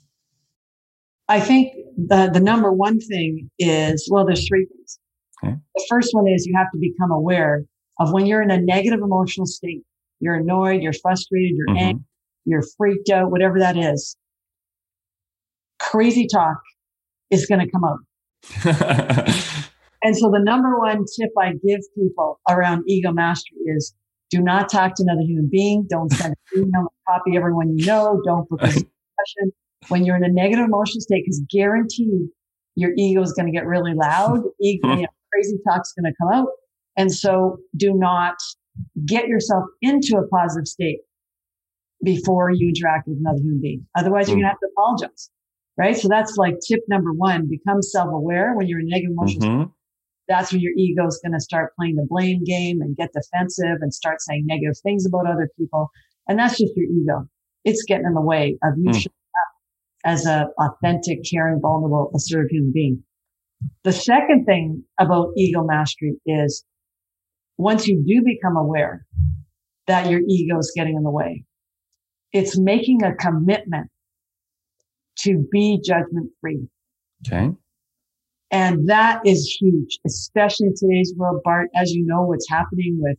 [1.28, 4.98] I think the, the number one thing is well, there's three things.
[5.42, 5.54] Okay.
[5.74, 7.64] The first one is you have to become aware
[8.00, 9.82] of when you're in a negative emotional state.
[10.20, 11.84] You're annoyed, you're frustrated, you're mm-hmm.
[11.84, 12.04] angry,
[12.44, 14.16] you're freaked out, whatever that is.
[15.80, 16.60] Crazy talk
[17.30, 17.98] is going to come out.
[20.02, 23.94] and so the number one tip I give people around ego mastery is
[24.32, 25.86] do not talk to another human being.
[25.88, 28.20] Don't send an email copy everyone you know.
[28.24, 29.52] Don't book a discussion
[29.88, 32.28] when you're in a negative emotional state, because guaranteed
[32.74, 34.40] your ego is going to get really loud.
[34.60, 36.48] Ego, you know, crazy talk's going to come out.
[36.96, 38.36] And so do not
[39.06, 41.00] get yourself into a positive state
[42.02, 43.86] before you interact with another human being.
[43.98, 45.30] Otherwise, you're going to have to apologize.
[45.76, 45.96] Right.
[45.96, 47.48] So that's like tip number one.
[47.48, 49.70] Become self aware when you're in negative emotional mm-hmm
[50.28, 53.78] that's when your ego is going to start playing the blame game and get defensive
[53.80, 55.90] and start saying negative things about other people.
[56.28, 57.28] And that's just your ego.
[57.64, 58.94] It's getting in the way of you mm.
[58.94, 59.52] showing up
[60.04, 63.02] as a authentic, caring, vulnerable, assertive human being.
[63.85, 66.64] The second thing about ego mastery is
[67.58, 69.06] once you do become aware
[69.87, 71.44] that your ego is getting in the way,
[72.32, 73.88] it's making a commitment
[75.18, 76.66] to be judgment free.
[77.26, 77.50] Okay.
[78.52, 83.16] And that is huge, especially in today's world, Bart, as you know, what's happening with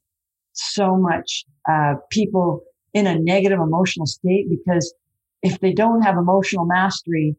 [0.54, 2.62] so much, uh, people
[2.94, 4.94] in a negative emotional state because
[5.42, 7.36] if they don't have emotional mastery,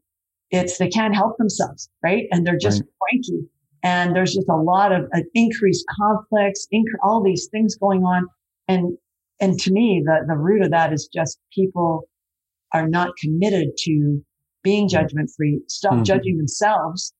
[0.50, 2.24] it's they can't help themselves, right?
[2.32, 2.90] And they're just right.
[3.00, 3.48] cranky.
[3.84, 8.26] And there's just a lot of uh, increased conflicts, inc- all these things going on.
[8.66, 8.98] And,
[9.40, 12.08] and to me, the, the root of that is just people
[12.72, 14.20] are not committed to
[14.64, 16.02] being judgment free, stop mm-hmm.
[16.02, 17.13] judging themselves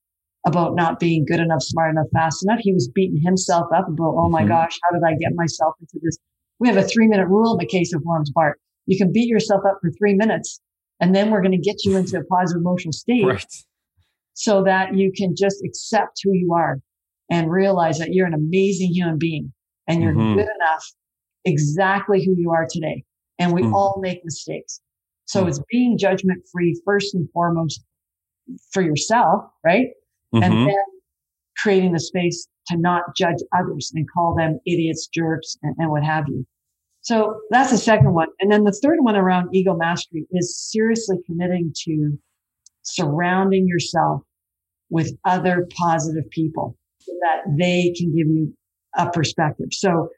[0.45, 2.59] about not being good enough, smart enough, fast enough.
[2.61, 4.49] He was beating himself up about, oh my mm-hmm.
[4.49, 6.17] gosh, how did I get myself into this?
[6.59, 8.59] We have a three minute rule in the MacKay CEO Forums Bart.
[8.85, 10.61] You can beat yourself up for three minutes
[10.99, 13.53] and then we're going to get you into a positive emotional state right.
[14.33, 16.79] so that you can just accept who you are
[17.29, 19.51] and realize that you're an amazing human being
[19.87, 20.35] and you're mm-hmm.
[20.35, 20.85] good enough
[21.43, 23.03] exactly who you are today.
[23.39, 23.75] And we mm-hmm.
[23.75, 24.79] all make mistakes.
[25.25, 25.49] So mm-hmm.
[25.49, 27.83] it's being judgment free first and foremost
[28.71, 29.87] for yourself, right?
[30.35, 30.43] Mm-hmm.
[30.43, 30.75] And then
[31.57, 36.03] creating the space to not judge others and call them idiots, jerks, and, and what
[36.03, 36.45] have you.
[37.01, 38.27] So that's the second one.
[38.39, 42.17] And then the third one around ego mastery is seriously committing to
[42.81, 44.21] surrounding yourself
[44.89, 48.53] with other positive people so that they can give you
[48.97, 49.67] a perspective.
[49.71, 50.09] So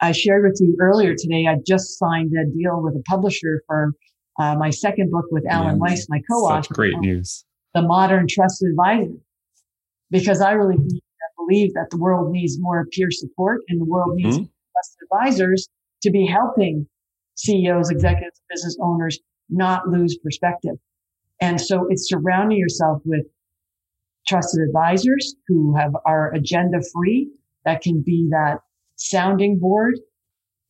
[0.00, 3.92] I shared with you earlier today, I just signed a deal with a publisher for
[4.38, 6.74] uh, my second book with Alan yeah, Weiss, my co-author.
[6.74, 7.44] great news.
[7.74, 9.12] The Modern Trusted Advisor.
[10.14, 10.76] Because I really
[11.36, 14.44] believe that the world needs more peer support and the world needs mm-hmm.
[14.44, 15.68] trusted advisors
[16.02, 16.86] to be helping
[17.34, 19.18] CEOs, executives, business owners
[19.50, 20.76] not lose perspective.
[21.40, 23.26] And so it's surrounding yourself with
[24.28, 27.28] trusted advisors who have are agenda free
[27.64, 28.58] that can be that
[28.94, 29.98] sounding board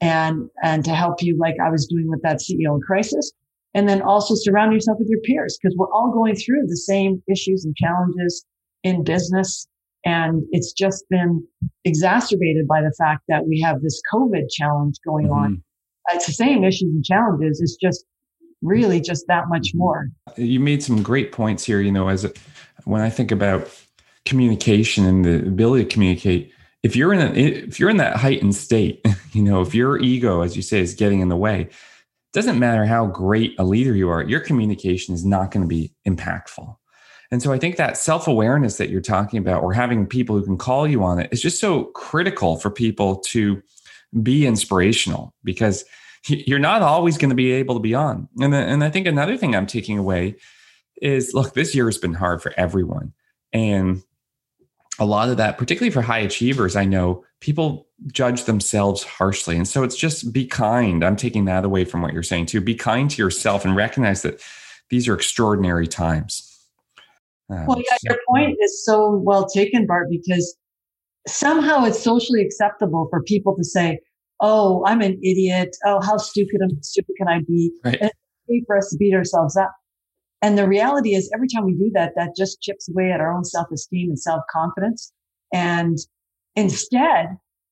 [0.00, 3.30] and and to help you like I was doing with that CEO in crisis
[3.74, 7.22] and then also surround yourself with your peers because we're all going through the same
[7.28, 8.46] issues and challenges
[8.85, 9.66] in business
[10.05, 11.47] and it's just been
[11.85, 15.35] exacerbated by the fact that we have this COVID challenge going mm-hmm.
[15.35, 15.64] on.
[16.12, 17.61] It's the same issues and challenges.
[17.61, 18.05] It's just
[18.61, 20.09] really just that much more.
[20.37, 21.81] You made some great points here.
[21.81, 22.33] You know, as a,
[22.85, 23.70] when I think about
[24.27, 28.55] communication and the ability to communicate, if you're in a, if you're in that heightened
[28.55, 31.70] state, you know, if your ego, as you say, is getting in the way,
[32.35, 35.94] doesn't matter how great a leader you are, your communication is not going to be
[36.07, 36.77] impactful.
[37.30, 40.44] And so I think that self awareness that you're talking about, or having people who
[40.44, 43.62] can call you on it, is just so critical for people to
[44.22, 45.84] be inspirational because
[46.26, 48.28] you're not always going to be able to be on.
[48.40, 50.37] And, and I think another thing I'm taking away
[51.02, 53.12] is look, this year has been hard for everyone.
[53.52, 54.02] And
[54.98, 59.56] a lot of that, particularly for high achievers, I know people judge themselves harshly.
[59.56, 61.04] And so it's just be kind.
[61.04, 62.60] I'm taking that away from what you're saying too.
[62.60, 64.42] Be kind to yourself and recognize that
[64.90, 66.50] these are extraordinary times.
[67.50, 70.57] Um, well, yeah, your point is so well taken, Bart, because
[71.26, 73.98] somehow it's socially acceptable for people to say,
[74.40, 75.76] "Oh, I'm an idiot.
[75.85, 77.98] Oh, how stupid, stupid can I be?" Right.
[78.00, 78.11] And
[78.48, 79.72] it's for us to beat ourselves up.
[80.42, 83.33] And the reality is, every time we do that, that just chips away at our
[83.35, 85.12] own self-esteem and self-confidence.
[85.52, 85.96] And
[86.57, 87.28] instead,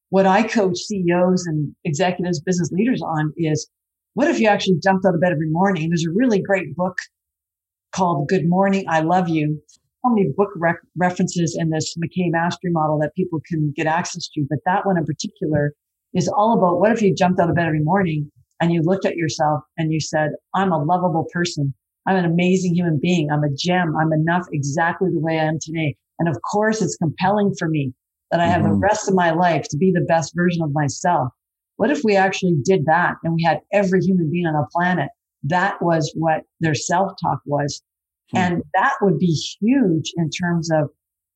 [0.09, 3.69] what I coach CEOs and executives, business leaders on is,
[4.15, 5.89] what if you actually jumped out of bed every morning?
[5.89, 6.97] There's a really great book
[7.93, 9.61] called Good Morning, I Love You.
[9.69, 10.49] So many book
[10.97, 14.99] references in this MacKay Mastery model that people can get access to, but that one
[14.99, 15.75] in particular
[16.13, 19.07] is all about what if you jumped out of bed every morning and you looked
[19.07, 21.73] at yourself and you said, I'm a lovable person.
[22.07, 23.31] I'm an amazing human being.
[23.31, 23.95] I'm a gem.
[23.97, 25.95] I'm enough exactly the way I am today.
[26.19, 27.93] And of course, it's compelling for me
[28.31, 28.73] that I have mm-hmm.
[28.73, 31.29] the rest of my life to be the best version of myself.
[31.77, 35.11] What if we actually did that and we had every human being on the planet
[35.45, 37.83] that was what their self talk was.
[38.31, 38.39] Hmm.
[38.39, 40.89] And that would be huge in terms of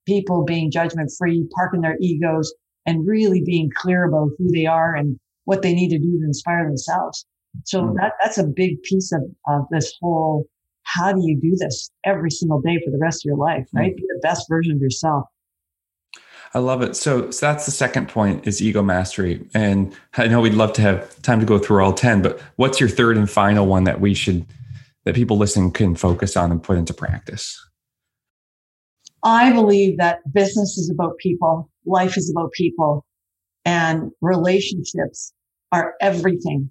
[0.07, 2.53] people being judgment free, parking their egos
[2.87, 6.25] and really being clear about who they are and what they need to do to
[6.25, 7.27] inspire themselves.
[7.65, 7.97] So hmm.
[7.97, 10.47] that, that's a big piece of, of this whole,
[10.85, 13.79] how do you do this every single day for the rest of your life, hmm.
[13.79, 13.97] right?
[13.97, 15.25] Be the best version of yourself.
[16.57, 16.97] I love it.
[16.97, 19.47] So, so that's the second point is ego mastery.
[19.53, 22.81] And I know we'd love to have time to go through all 10, but what's
[22.81, 24.47] your third and final one that we should,
[25.05, 27.63] that people listening can focus on and put into practice?
[29.23, 33.05] I believe that business is about people, life is about people,
[33.67, 35.35] and relationships
[35.73, 36.71] are everything.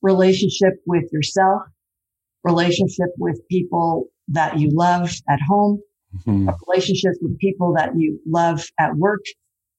[0.00, 1.60] Relationship with yourself,
[2.42, 5.82] relationship with people that you love at home,
[6.26, 6.48] mm-hmm.
[6.66, 9.22] relationships with people that you love at work.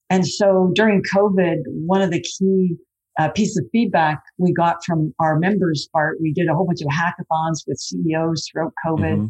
[0.10, 2.76] And so during COVID, one of the key
[3.20, 6.82] uh, pieces of feedback we got from our members Bart, we did a whole bunch
[6.82, 9.18] of hackathons with CEOs throughout COVID.
[9.18, 9.28] Mm-hmm.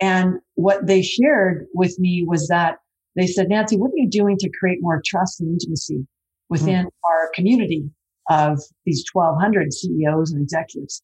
[0.00, 2.76] And what they shared with me was that
[3.16, 6.06] they said, Nancy, what are you doing to create more trust and intimacy
[6.48, 7.12] within mm-hmm.
[7.12, 7.90] our community
[8.30, 11.02] of these 1200 CEOs and executives?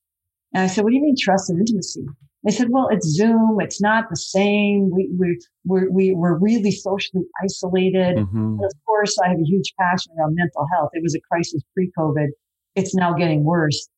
[0.54, 2.06] And I said, what do you mean trust and intimacy?
[2.46, 3.56] They said, well, it's Zoom.
[3.60, 4.90] It's not the same.
[4.92, 8.18] We, we, we're, we, we're really socially isolated.
[8.18, 8.60] Mm-hmm.
[8.62, 10.90] of course, I have a huge passion around mental health.
[10.92, 12.28] It was a crisis pre COVID.
[12.76, 13.88] It's now getting worse.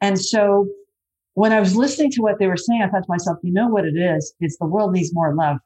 [0.00, 0.68] And so
[1.34, 3.66] when I was listening to what they were saying, I thought to myself, you know
[3.66, 4.32] what it is?
[4.38, 5.56] It's the world needs more love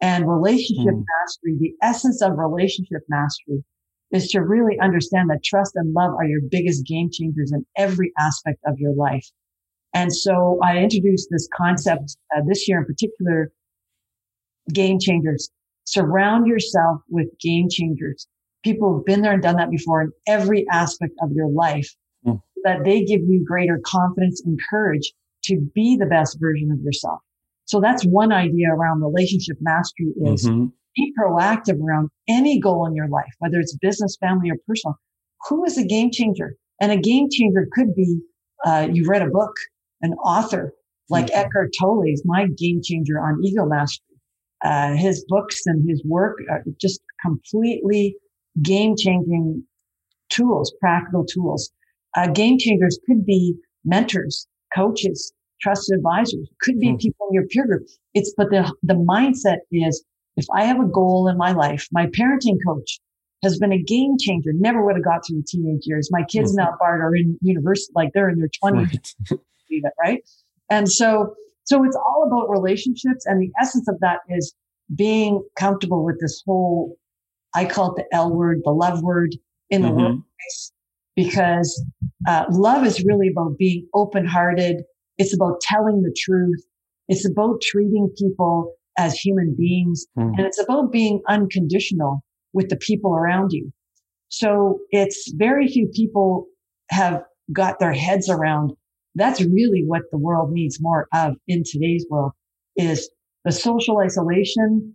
[0.00, 1.04] and relationship mm.
[1.20, 1.56] mastery.
[1.58, 3.64] The essence of relationship mastery
[4.12, 8.12] is to really understand that trust and love are your biggest game changers in every
[8.18, 9.26] aspect of your life.
[9.94, 13.52] And so I introduced this concept uh, this year in particular,
[14.72, 15.50] game changers.
[15.84, 18.26] Surround yourself with game changers.
[18.64, 21.90] People who've been there and done that before in every aspect of your life
[22.24, 22.40] mm.
[22.64, 25.12] that they give you greater confidence and courage
[25.44, 27.18] to be the best version of yourself.
[27.64, 30.66] So that's one idea around relationship mastery is mm-hmm.
[30.96, 34.96] be proactive around any goal in your life, whether it's business, family, or personal.
[35.48, 36.56] Who is a game changer?
[36.80, 38.20] And a game changer could be
[38.64, 39.52] uh, you read a book,
[40.02, 40.72] an author
[41.08, 41.40] like mm-hmm.
[41.40, 44.06] Eckhart Tolle is my game changer on ego mastery.
[44.64, 48.16] Uh, his books and his work are just completely
[48.62, 49.64] game changing
[50.30, 51.70] tools, practical tools.
[52.16, 57.00] Uh, game changers could be mentors, coaches, trusted advisors, could be mm.
[57.00, 57.82] people in your peer group.
[58.14, 60.04] It's, but the, the mindset is
[60.36, 63.00] if I have a goal in my life, my parenting coach
[63.42, 64.50] has been a game changer.
[64.54, 66.08] Never would have got through the teenage years.
[66.12, 69.40] My kids mm now, Bart, are in university, like they're in their twenties, right.
[70.02, 70.20] right?
[70.70, 73.24] And so, so it's all about relationships.
[73.26, 74.54] And the essence of that is
[74.94, 76.96] being comfortable with this whole,
[77.54, 79.36] I call it the L word, the love word
[79.70, 79.98] in the mm-hmm.
[79.98, 80.72] workplace,
[81.16, 81.84] because
[82.28, 84.82] uh, love is really about being open hearted.
[85.18, 86.64] It's about telling the truth.
[87.08, 90.06] It's about treating people as human beings.
[90.18, 90.32] Mm.
[90.36, 93.72] And it's about being unconditional with the people around you.
[94.28, 96.46] So it's very few people
[96.90, 98.72] have got their heads around.
[99.14, 102.32] That's really what the world needs more of in today's world
[102.76, 103.10] is
[103.44, 104.94] the social isolation,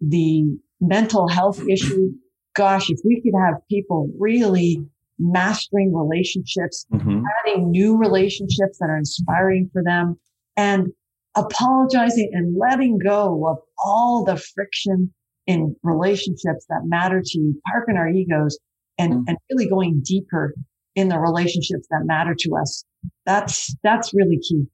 [0.00, 0.44] the
[0.80, 2.10] mental health issue.
[2.54, 4.80] Gosh, if we could have people really
[5.18, 7.22] mastering relationships, mm-hmm.
[7.46, 10.18] adding new relationships that are inspiring for them
[10.56, 10.88] and
[11.36, 15.12] apologizing and letting go of all the friction
[15.46, 18.58] in relationships that matter to you, parking our egos
[18.98, 19.22] and, mm-hmm.
[19.28, 20.54] and really going deeper
[20.94, 22.84] in the relationships that matter to us.
[23.26, 24.66] That's, that's really key.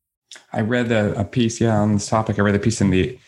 [0.53, 2.39] I read a, a piece, yeah, on this topic.
[2.39, 3.19] I read a piece in the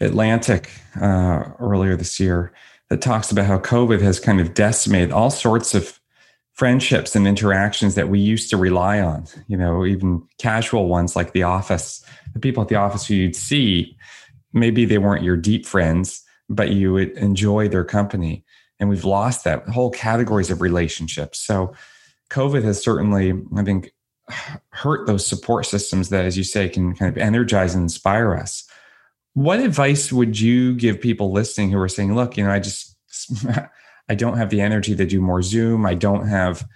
[0.00, 2.52] Atlantic uh, earlier this year
[2.90, 5.98] that talks about how COVID has kind of decimated all sorts of
[6.52, 11.32] friendships and interactions that we used to rely on, you know, even casual ones like
[11.32, 13.96] the office, the people at the office who you'd see,
[14.52, 18.42] maybe they weren't your deep friends, but you would enjoy their company.
[18.78, 21.38] And we've lost that whole categories of relationships.
[21.38, 21.74] So
[22.30, 23.92] COVID has certainly, I think,
[24.70, 28.64] hurt those support systems that, as you say, can kind of energize and inspire us.
[29.34, 32.96] What advice would you give people listening who are saying, look, you know, I just
[34.08, 35.84] I don't have the energy to do more Zoom.
[35.84, 36.66] I don't have,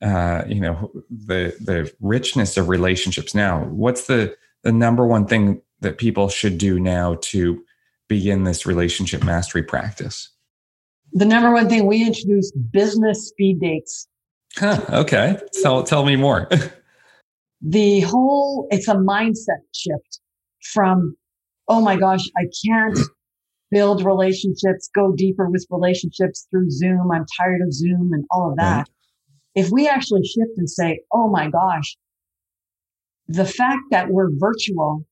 [0.00, 3.64] uh, you know, the the richness of relationships now.
[3.64, 7.64] What's the the number one thing that people should do now to
[8.08, 10.28] begin this relationship mastery practice?
[11.12, 14.08] The number one thing we introduced business speed dates.
[14.56, 16.48] Huh, okay, tell tell me more.
[17.60, 20.20] the whole it's a mindset shift
[20.72, 21.16] from
[21.68, 22.98] oh my gosh, I can't
[23.70, 27.10] build relationships, go deeper with relationships through Zoom.
[27.10, 28.76] I'm tired of Zoom and all of that.
[28.76, 28.86] Right.
[29.54, 31.96] If we actually shift and say, oh my gosh,
[33.28, 35.06] the fact that we're virtual,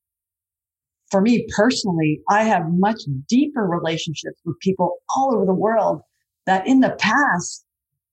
[1.10, 6.02] for me personally, I have much deeper relationships with people all over the world
[6.46, 7.64] that in the past,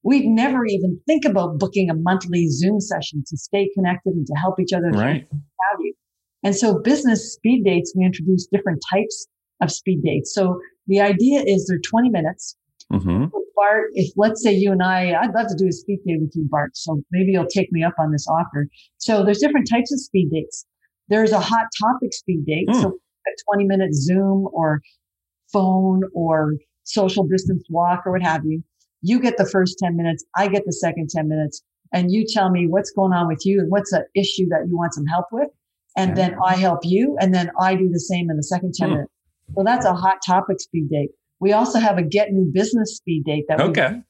[0.07, 4.33] we'd never even think about booking a monthly Zoom session to stay connected and to
[4.35, 4.89] help each other.
[4.89, 5.27] Right.
[5.29, 5.93] Value.
[6.45, 9.27] And so business speed dates, we introduce different types
[9.61, 10.33] of speed dates.
[10.33, 12.55] So the idea is they're 20 minutes.
[12.91, 13.25] Mm-hmm.
[13.57, 16.31] Bart, if let's say you and I, I'd love to do a speed date with
[16.35, 16.77] you, Bart.
[16.77, 18.67] So maybe you'll take me up on this offer.
[18.99, 20.65] So there's different types of speed dates.
[21.09, 22.69] There's a hot topic speed date.
[22.69, 22.81] Mm.
[22.81, 24.79] So a 20 minute Zoom or
[25.51, 26.53] phone or
[26.85, 28.63] social distance walk or what have you.
[29.07, 30.25] You get the first 10 minutes.
[30.35, 33.61] I get the second 10 minutes and you tell me what's going on with you
[33.61, 35.47] and what's an issue that you want some help with.
[35.95, 37.15] And then I help you.
[37.21, 38.91] And then I do the same in the second 10 mm.
[38.91, 39.11] minutes.
[39.55, 41.11] So that's a hot topic speed date.
[41.39, 44.01] We also have a get new business speed date that okay.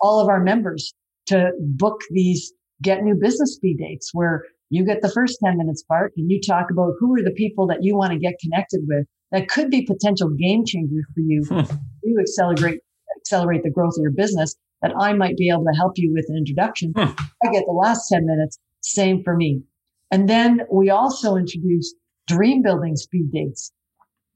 [0.00, 0.92] all of our members
[1.26, 5.82] to book these get new business speed dates where you get the first 10 minutes
[5.88, 8.82] Bart and you talk about who are the people that you want to get connected
[8.86, 11.42] with that could be potential game changers for you.
[11.48, 11.76] Hmm.
[12.02, 12.80] You accelerate
[13.26, 16.26] accelerate the growth of your business that I might be able to help you with
[16.28, 16.92] an introduction.
[16.96, 17.12] Hmm.
[17.44, 19.62] I get the last 10 minutes, same for me.
[20.10, 21.96] And then we also introduced
[22.28, 23.72] dream building speed dates.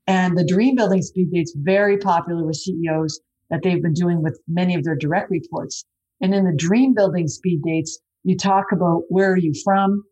[0.07, 3.20] And the dream building speed date's very popular with CEOs
[3.51, 5.84] that they've been doing with many of their direct reports.
[6.20, 10.03] And in the dream building speed dates, you talk about where are you from?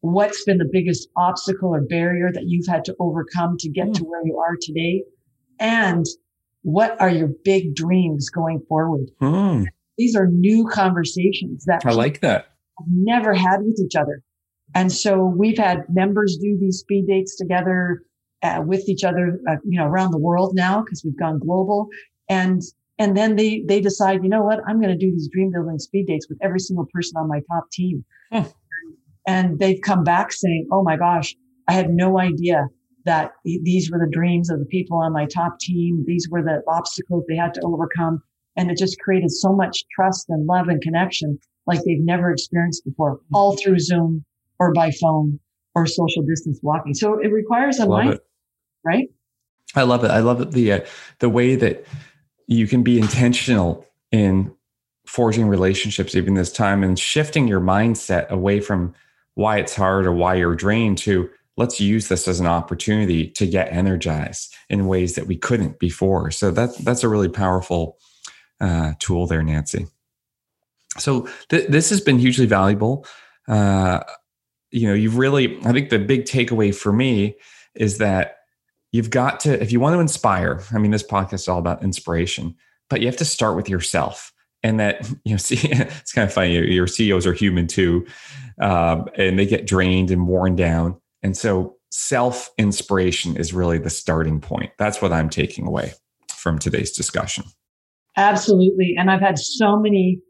[0.00, 3.94] What's been the biggest obstacle or barrier that you've had to overcome to get mm.
[3.94, 5.04] to where you are today?
[5.58, 6.04] And
[6.64, 9.10] what are your big dreams going forward?
[9.20, 9.66] Mm.
[9.98, 12.48] These are new conversations that I like that.
[12.78, 14.22] Have never had with each other.
[14.74, 18.02] And so we've had members do these speed dates together
[18.42, 21.88] uh, with each other, uh, you know, around the world now because we've gone global.
[22.28, 22.62] And
[22.98, 25.78] and then they they decide, you know what, I'm going to do these dream building
[25.78, 28.04] speed dates with every single person on my top team.
[28.32, 28.48] Hmm.
[29.26, 31.36] And they've come back saying, oh my gosh,
[31.68, 32.68] I had no idea
[33.04, 36.04] that these were the dreams of the people on my top team.
[36.06, 38.22] These were the obstacles they had to overcome.
[38.56, 42.84] And it just created so much trust and love and connection like they've never experienced
[42.84, 44.24] before, all through Zoom
[44.58, 45.38] or by phone
[45.74, 46.94] or social distance walking.
[46.94, 48.20] So it requires a mind,
[48.84, 49.08] right?
[49.74, 50.10] I love it.
[50.10, 50.80] I love the uh,
[51.18, 51.84] the way that
[52.46, 54.54] you can be intentional in
[55.06, 58.94] forging relationships even this time and shifting your mindset away from
[59.34, 63.46] why it's hard or why you're drained to let's use this as an opportunity to
[63.46, 66.30] get energized in ways that we couldn't before.
[66.30, 67.98] So that that's a really powerful
[68.60, 69.86] uh, tool there, Nancy.
[70.98, 73.06] So th- this has been hugely valuable.
[73.48, 74.00] Uh,
[74.70, 75.58] you know, you've really.
[75.64, 77.36] I think the big takeaway for me
[77.74, 78.38] is that
[78.92, 80.62] you've got to, if you want to inspire.
[80.72, 82.54] I mean, this podcast is all about inspiration,
[82.88, 84.32] but you have to start with yourself.
[84.62, 86.54] And that you know, see, it's kind of funny.
[86.72, 88.06] Your CEOs are human too,
[88.60, 93.90] um, and they get drained and worn down and so self inspiration is really the
[93.90, 94.70] starting point.
[94.78, 95.94] That's what I'm taking away
[96.28, 97.44] from today's discussion.
[98.16, 98.94] Absolutely.
[98.96, 100.20] And I've had so many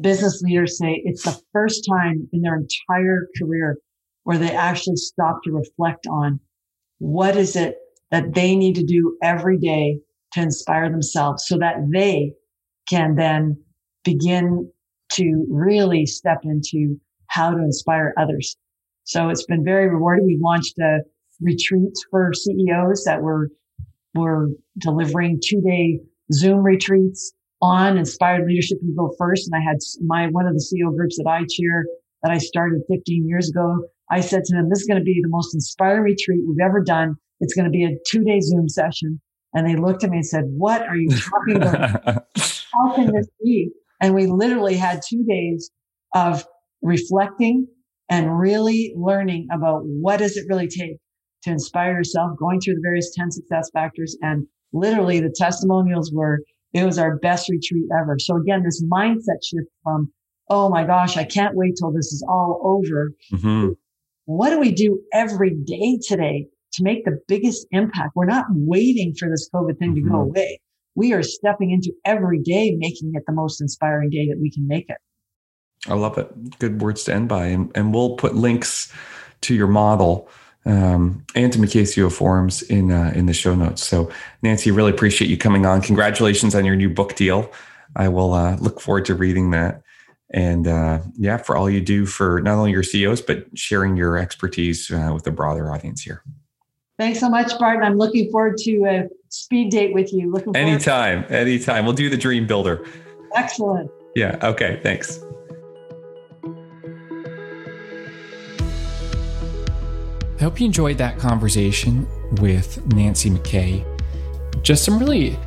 [0.00, 3.78] business leaders say it's the first time in their entire career
[4.24, 6.40] where they actually stop to reflect on
[6.98, 7.76] what is it
[8.10, 9.98] that they need to do every day
[10.32, 12.32] to inspire themselves so that they
[12.88, 13.56] can then
[14.04, 14.70] begin
[15.10, 18.56] to really step into how to inspire others.
[19.04, 20.26] So it's been very rewarding.
[20.26, 21.00] We launched a
[21.40, 23.50] retreat for CEOs that were,
[24.14, 24.48] were
[24.78, 26.00] delivering two day
[26.32, 29.48] Zoom retreats on inspired leadership people first.
[29.48, 31.84] And I had my, one of the CEO groups that I chair
[32.22, 33.84] that I started 15 years ago.
[34.10, 36.80] I said to them, this is going to be the most inspiring retreat we've ever
[36.80, 37.16] done.
[37.40, 39.20] It's going to be a two day Zoom session.
[39.54, 42.26] And they looked at me and said, what are you talking about?
[42.72, 43.70] How can this be?
[44.00, 45.70] And we literally had two days
[46.14, 46.44] of
[46.80, 47.66] reflecting
[48.12, 50.98] and really learning about what does it really take
[51.44, 54.18] to inspire yourself, going through the various 10 success factors.
[54.20, 56.40] And literally the testimonials were,
[56.74, 58.18] it was our best retreat ever.
[58.18, 60.12] So again, this mindset shift from,
[60.50, 63.12] oh my gosh, I can't wait till this is all over.
[63.32, 63.68] Mm-hmm.
[64.26, 68.10] What do we do every day today to make the biggest impact?
[68.14, 70.04] We're not waiting for this COVID thing mm-hmm.
[70.04, 70.36] to go mm-hmm.
[70.36, 70.60] away.
[70.94, 74.66] We are stepping into every day, making it the most inspiring day that we can
[74.68, 74.98] make it.
[75.88, 76.58] I love it.
[76.58, 77.46] Good words to end by.
[77.46, 78.92] And, and we'll put links
[79.42, 80.28] to your model
[80.64, 83.82] um, and to MacKay forums in uh, in the show notes.
[83.82, 84.10] So,
[84.42, 85.80] Nancy, really appreciate you coming on.
[85.80, 87.50] Congratulations on your new book deal.
[87.96, 89.82] I will uh, look forward to reading that.
[90.30, 94.16] And uh, yeah, for all you do for not only your CEOs, but sharing your
[94.16, 96.22] expertise uh, with a broader audience here.
[96.98, 97.82] Thanks so much, Barton.
[97.82, 100.30] I'm looking forward to a speed date with you.
[100.30, 101.84] Looking anytime, anytime.
[101.84, 102.86] We'll do the dream builder.
[103.34, 103.90] Excellent.
[104.14, 104.38] Yeah.
[104.42, 104.78] Okay.
[104.82, 105.18] Thanks.
[110.42, 112.04] I hope you enjoyed that conversation
[112.40, 113.84] with Nancy MacKay.
[114.62, 115.38] Just some really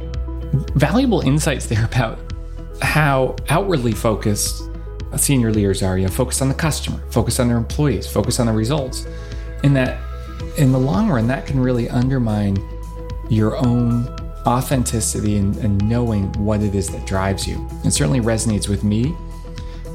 [0.75, 2.17] valuable insights there about
[2.81, 4.63] how outwardly focused
[5.17, 5.97] senior leaders are.
[5.97, 9.05] You know, focus on the customer, focus on their employees, focus on the results.
[9.65, 9.99] And that
[10.57, 12.57] in the long run, that can really undermine
[13.29, 14.07] your own
[14.47, 17.67] authenticity and, and knowing what it is that drives you.
[17.83, 19.13] It certainly resonates with me,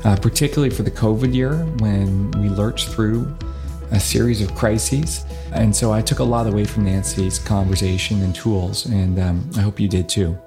[0.05, 3.35] uh, particularly for the COVID year when we lurched through
[3.91, 5.25] a series of crises.
[5.53, 9.61] And so I took a lot away from Nancy's conversation and tools, and um, I
[9.61, 10.39] hope you did too.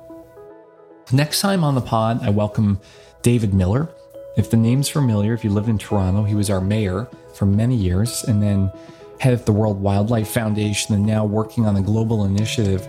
[1.11, 2.79] Next time on the pod, I welcome
[3.21, 3.89] David Miller.
[4.37, 7.75] If the name's familiar, if you lived in Toronto, he was our mayor for many
[7.75, 8.71] years and then
[9.19, 12.87] head of the World Wildlife Foundation and now working on a global initiative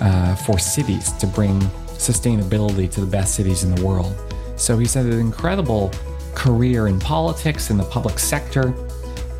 [0.00, 1.58] uh, for cities to bring
[1.96, 4.14] sustainability to the best cities in the world.
[4.56, 5.90] So he's had an incredible
[6.34, 8.74] career in politics, in the public sector,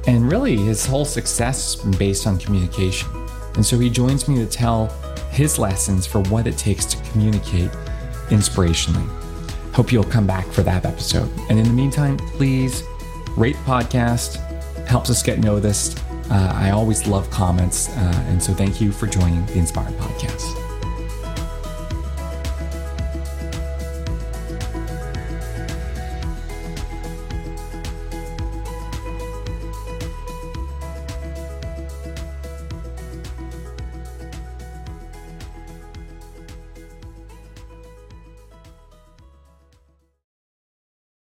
[0.07, 3.09] and really, his whole success has been based on communication.
[3.55, 4.87] And so he joins me to tell
[5.31, 7.71] his lessons for what it takes to communicate
[8.29, 9.09] inspirationally.
[9.75, 11.31] Hope you'll come back for that episode.
[11.51, 12.83] And in the meantime, please
[13.37, 14.37] rate podcast,
[14.87, 16.03] helps us get noticed.
[16.31, 17.89] Uh, I always love comments.
[17.89, 20.66] Uh, and so thank you for joining the Inspired Podcast.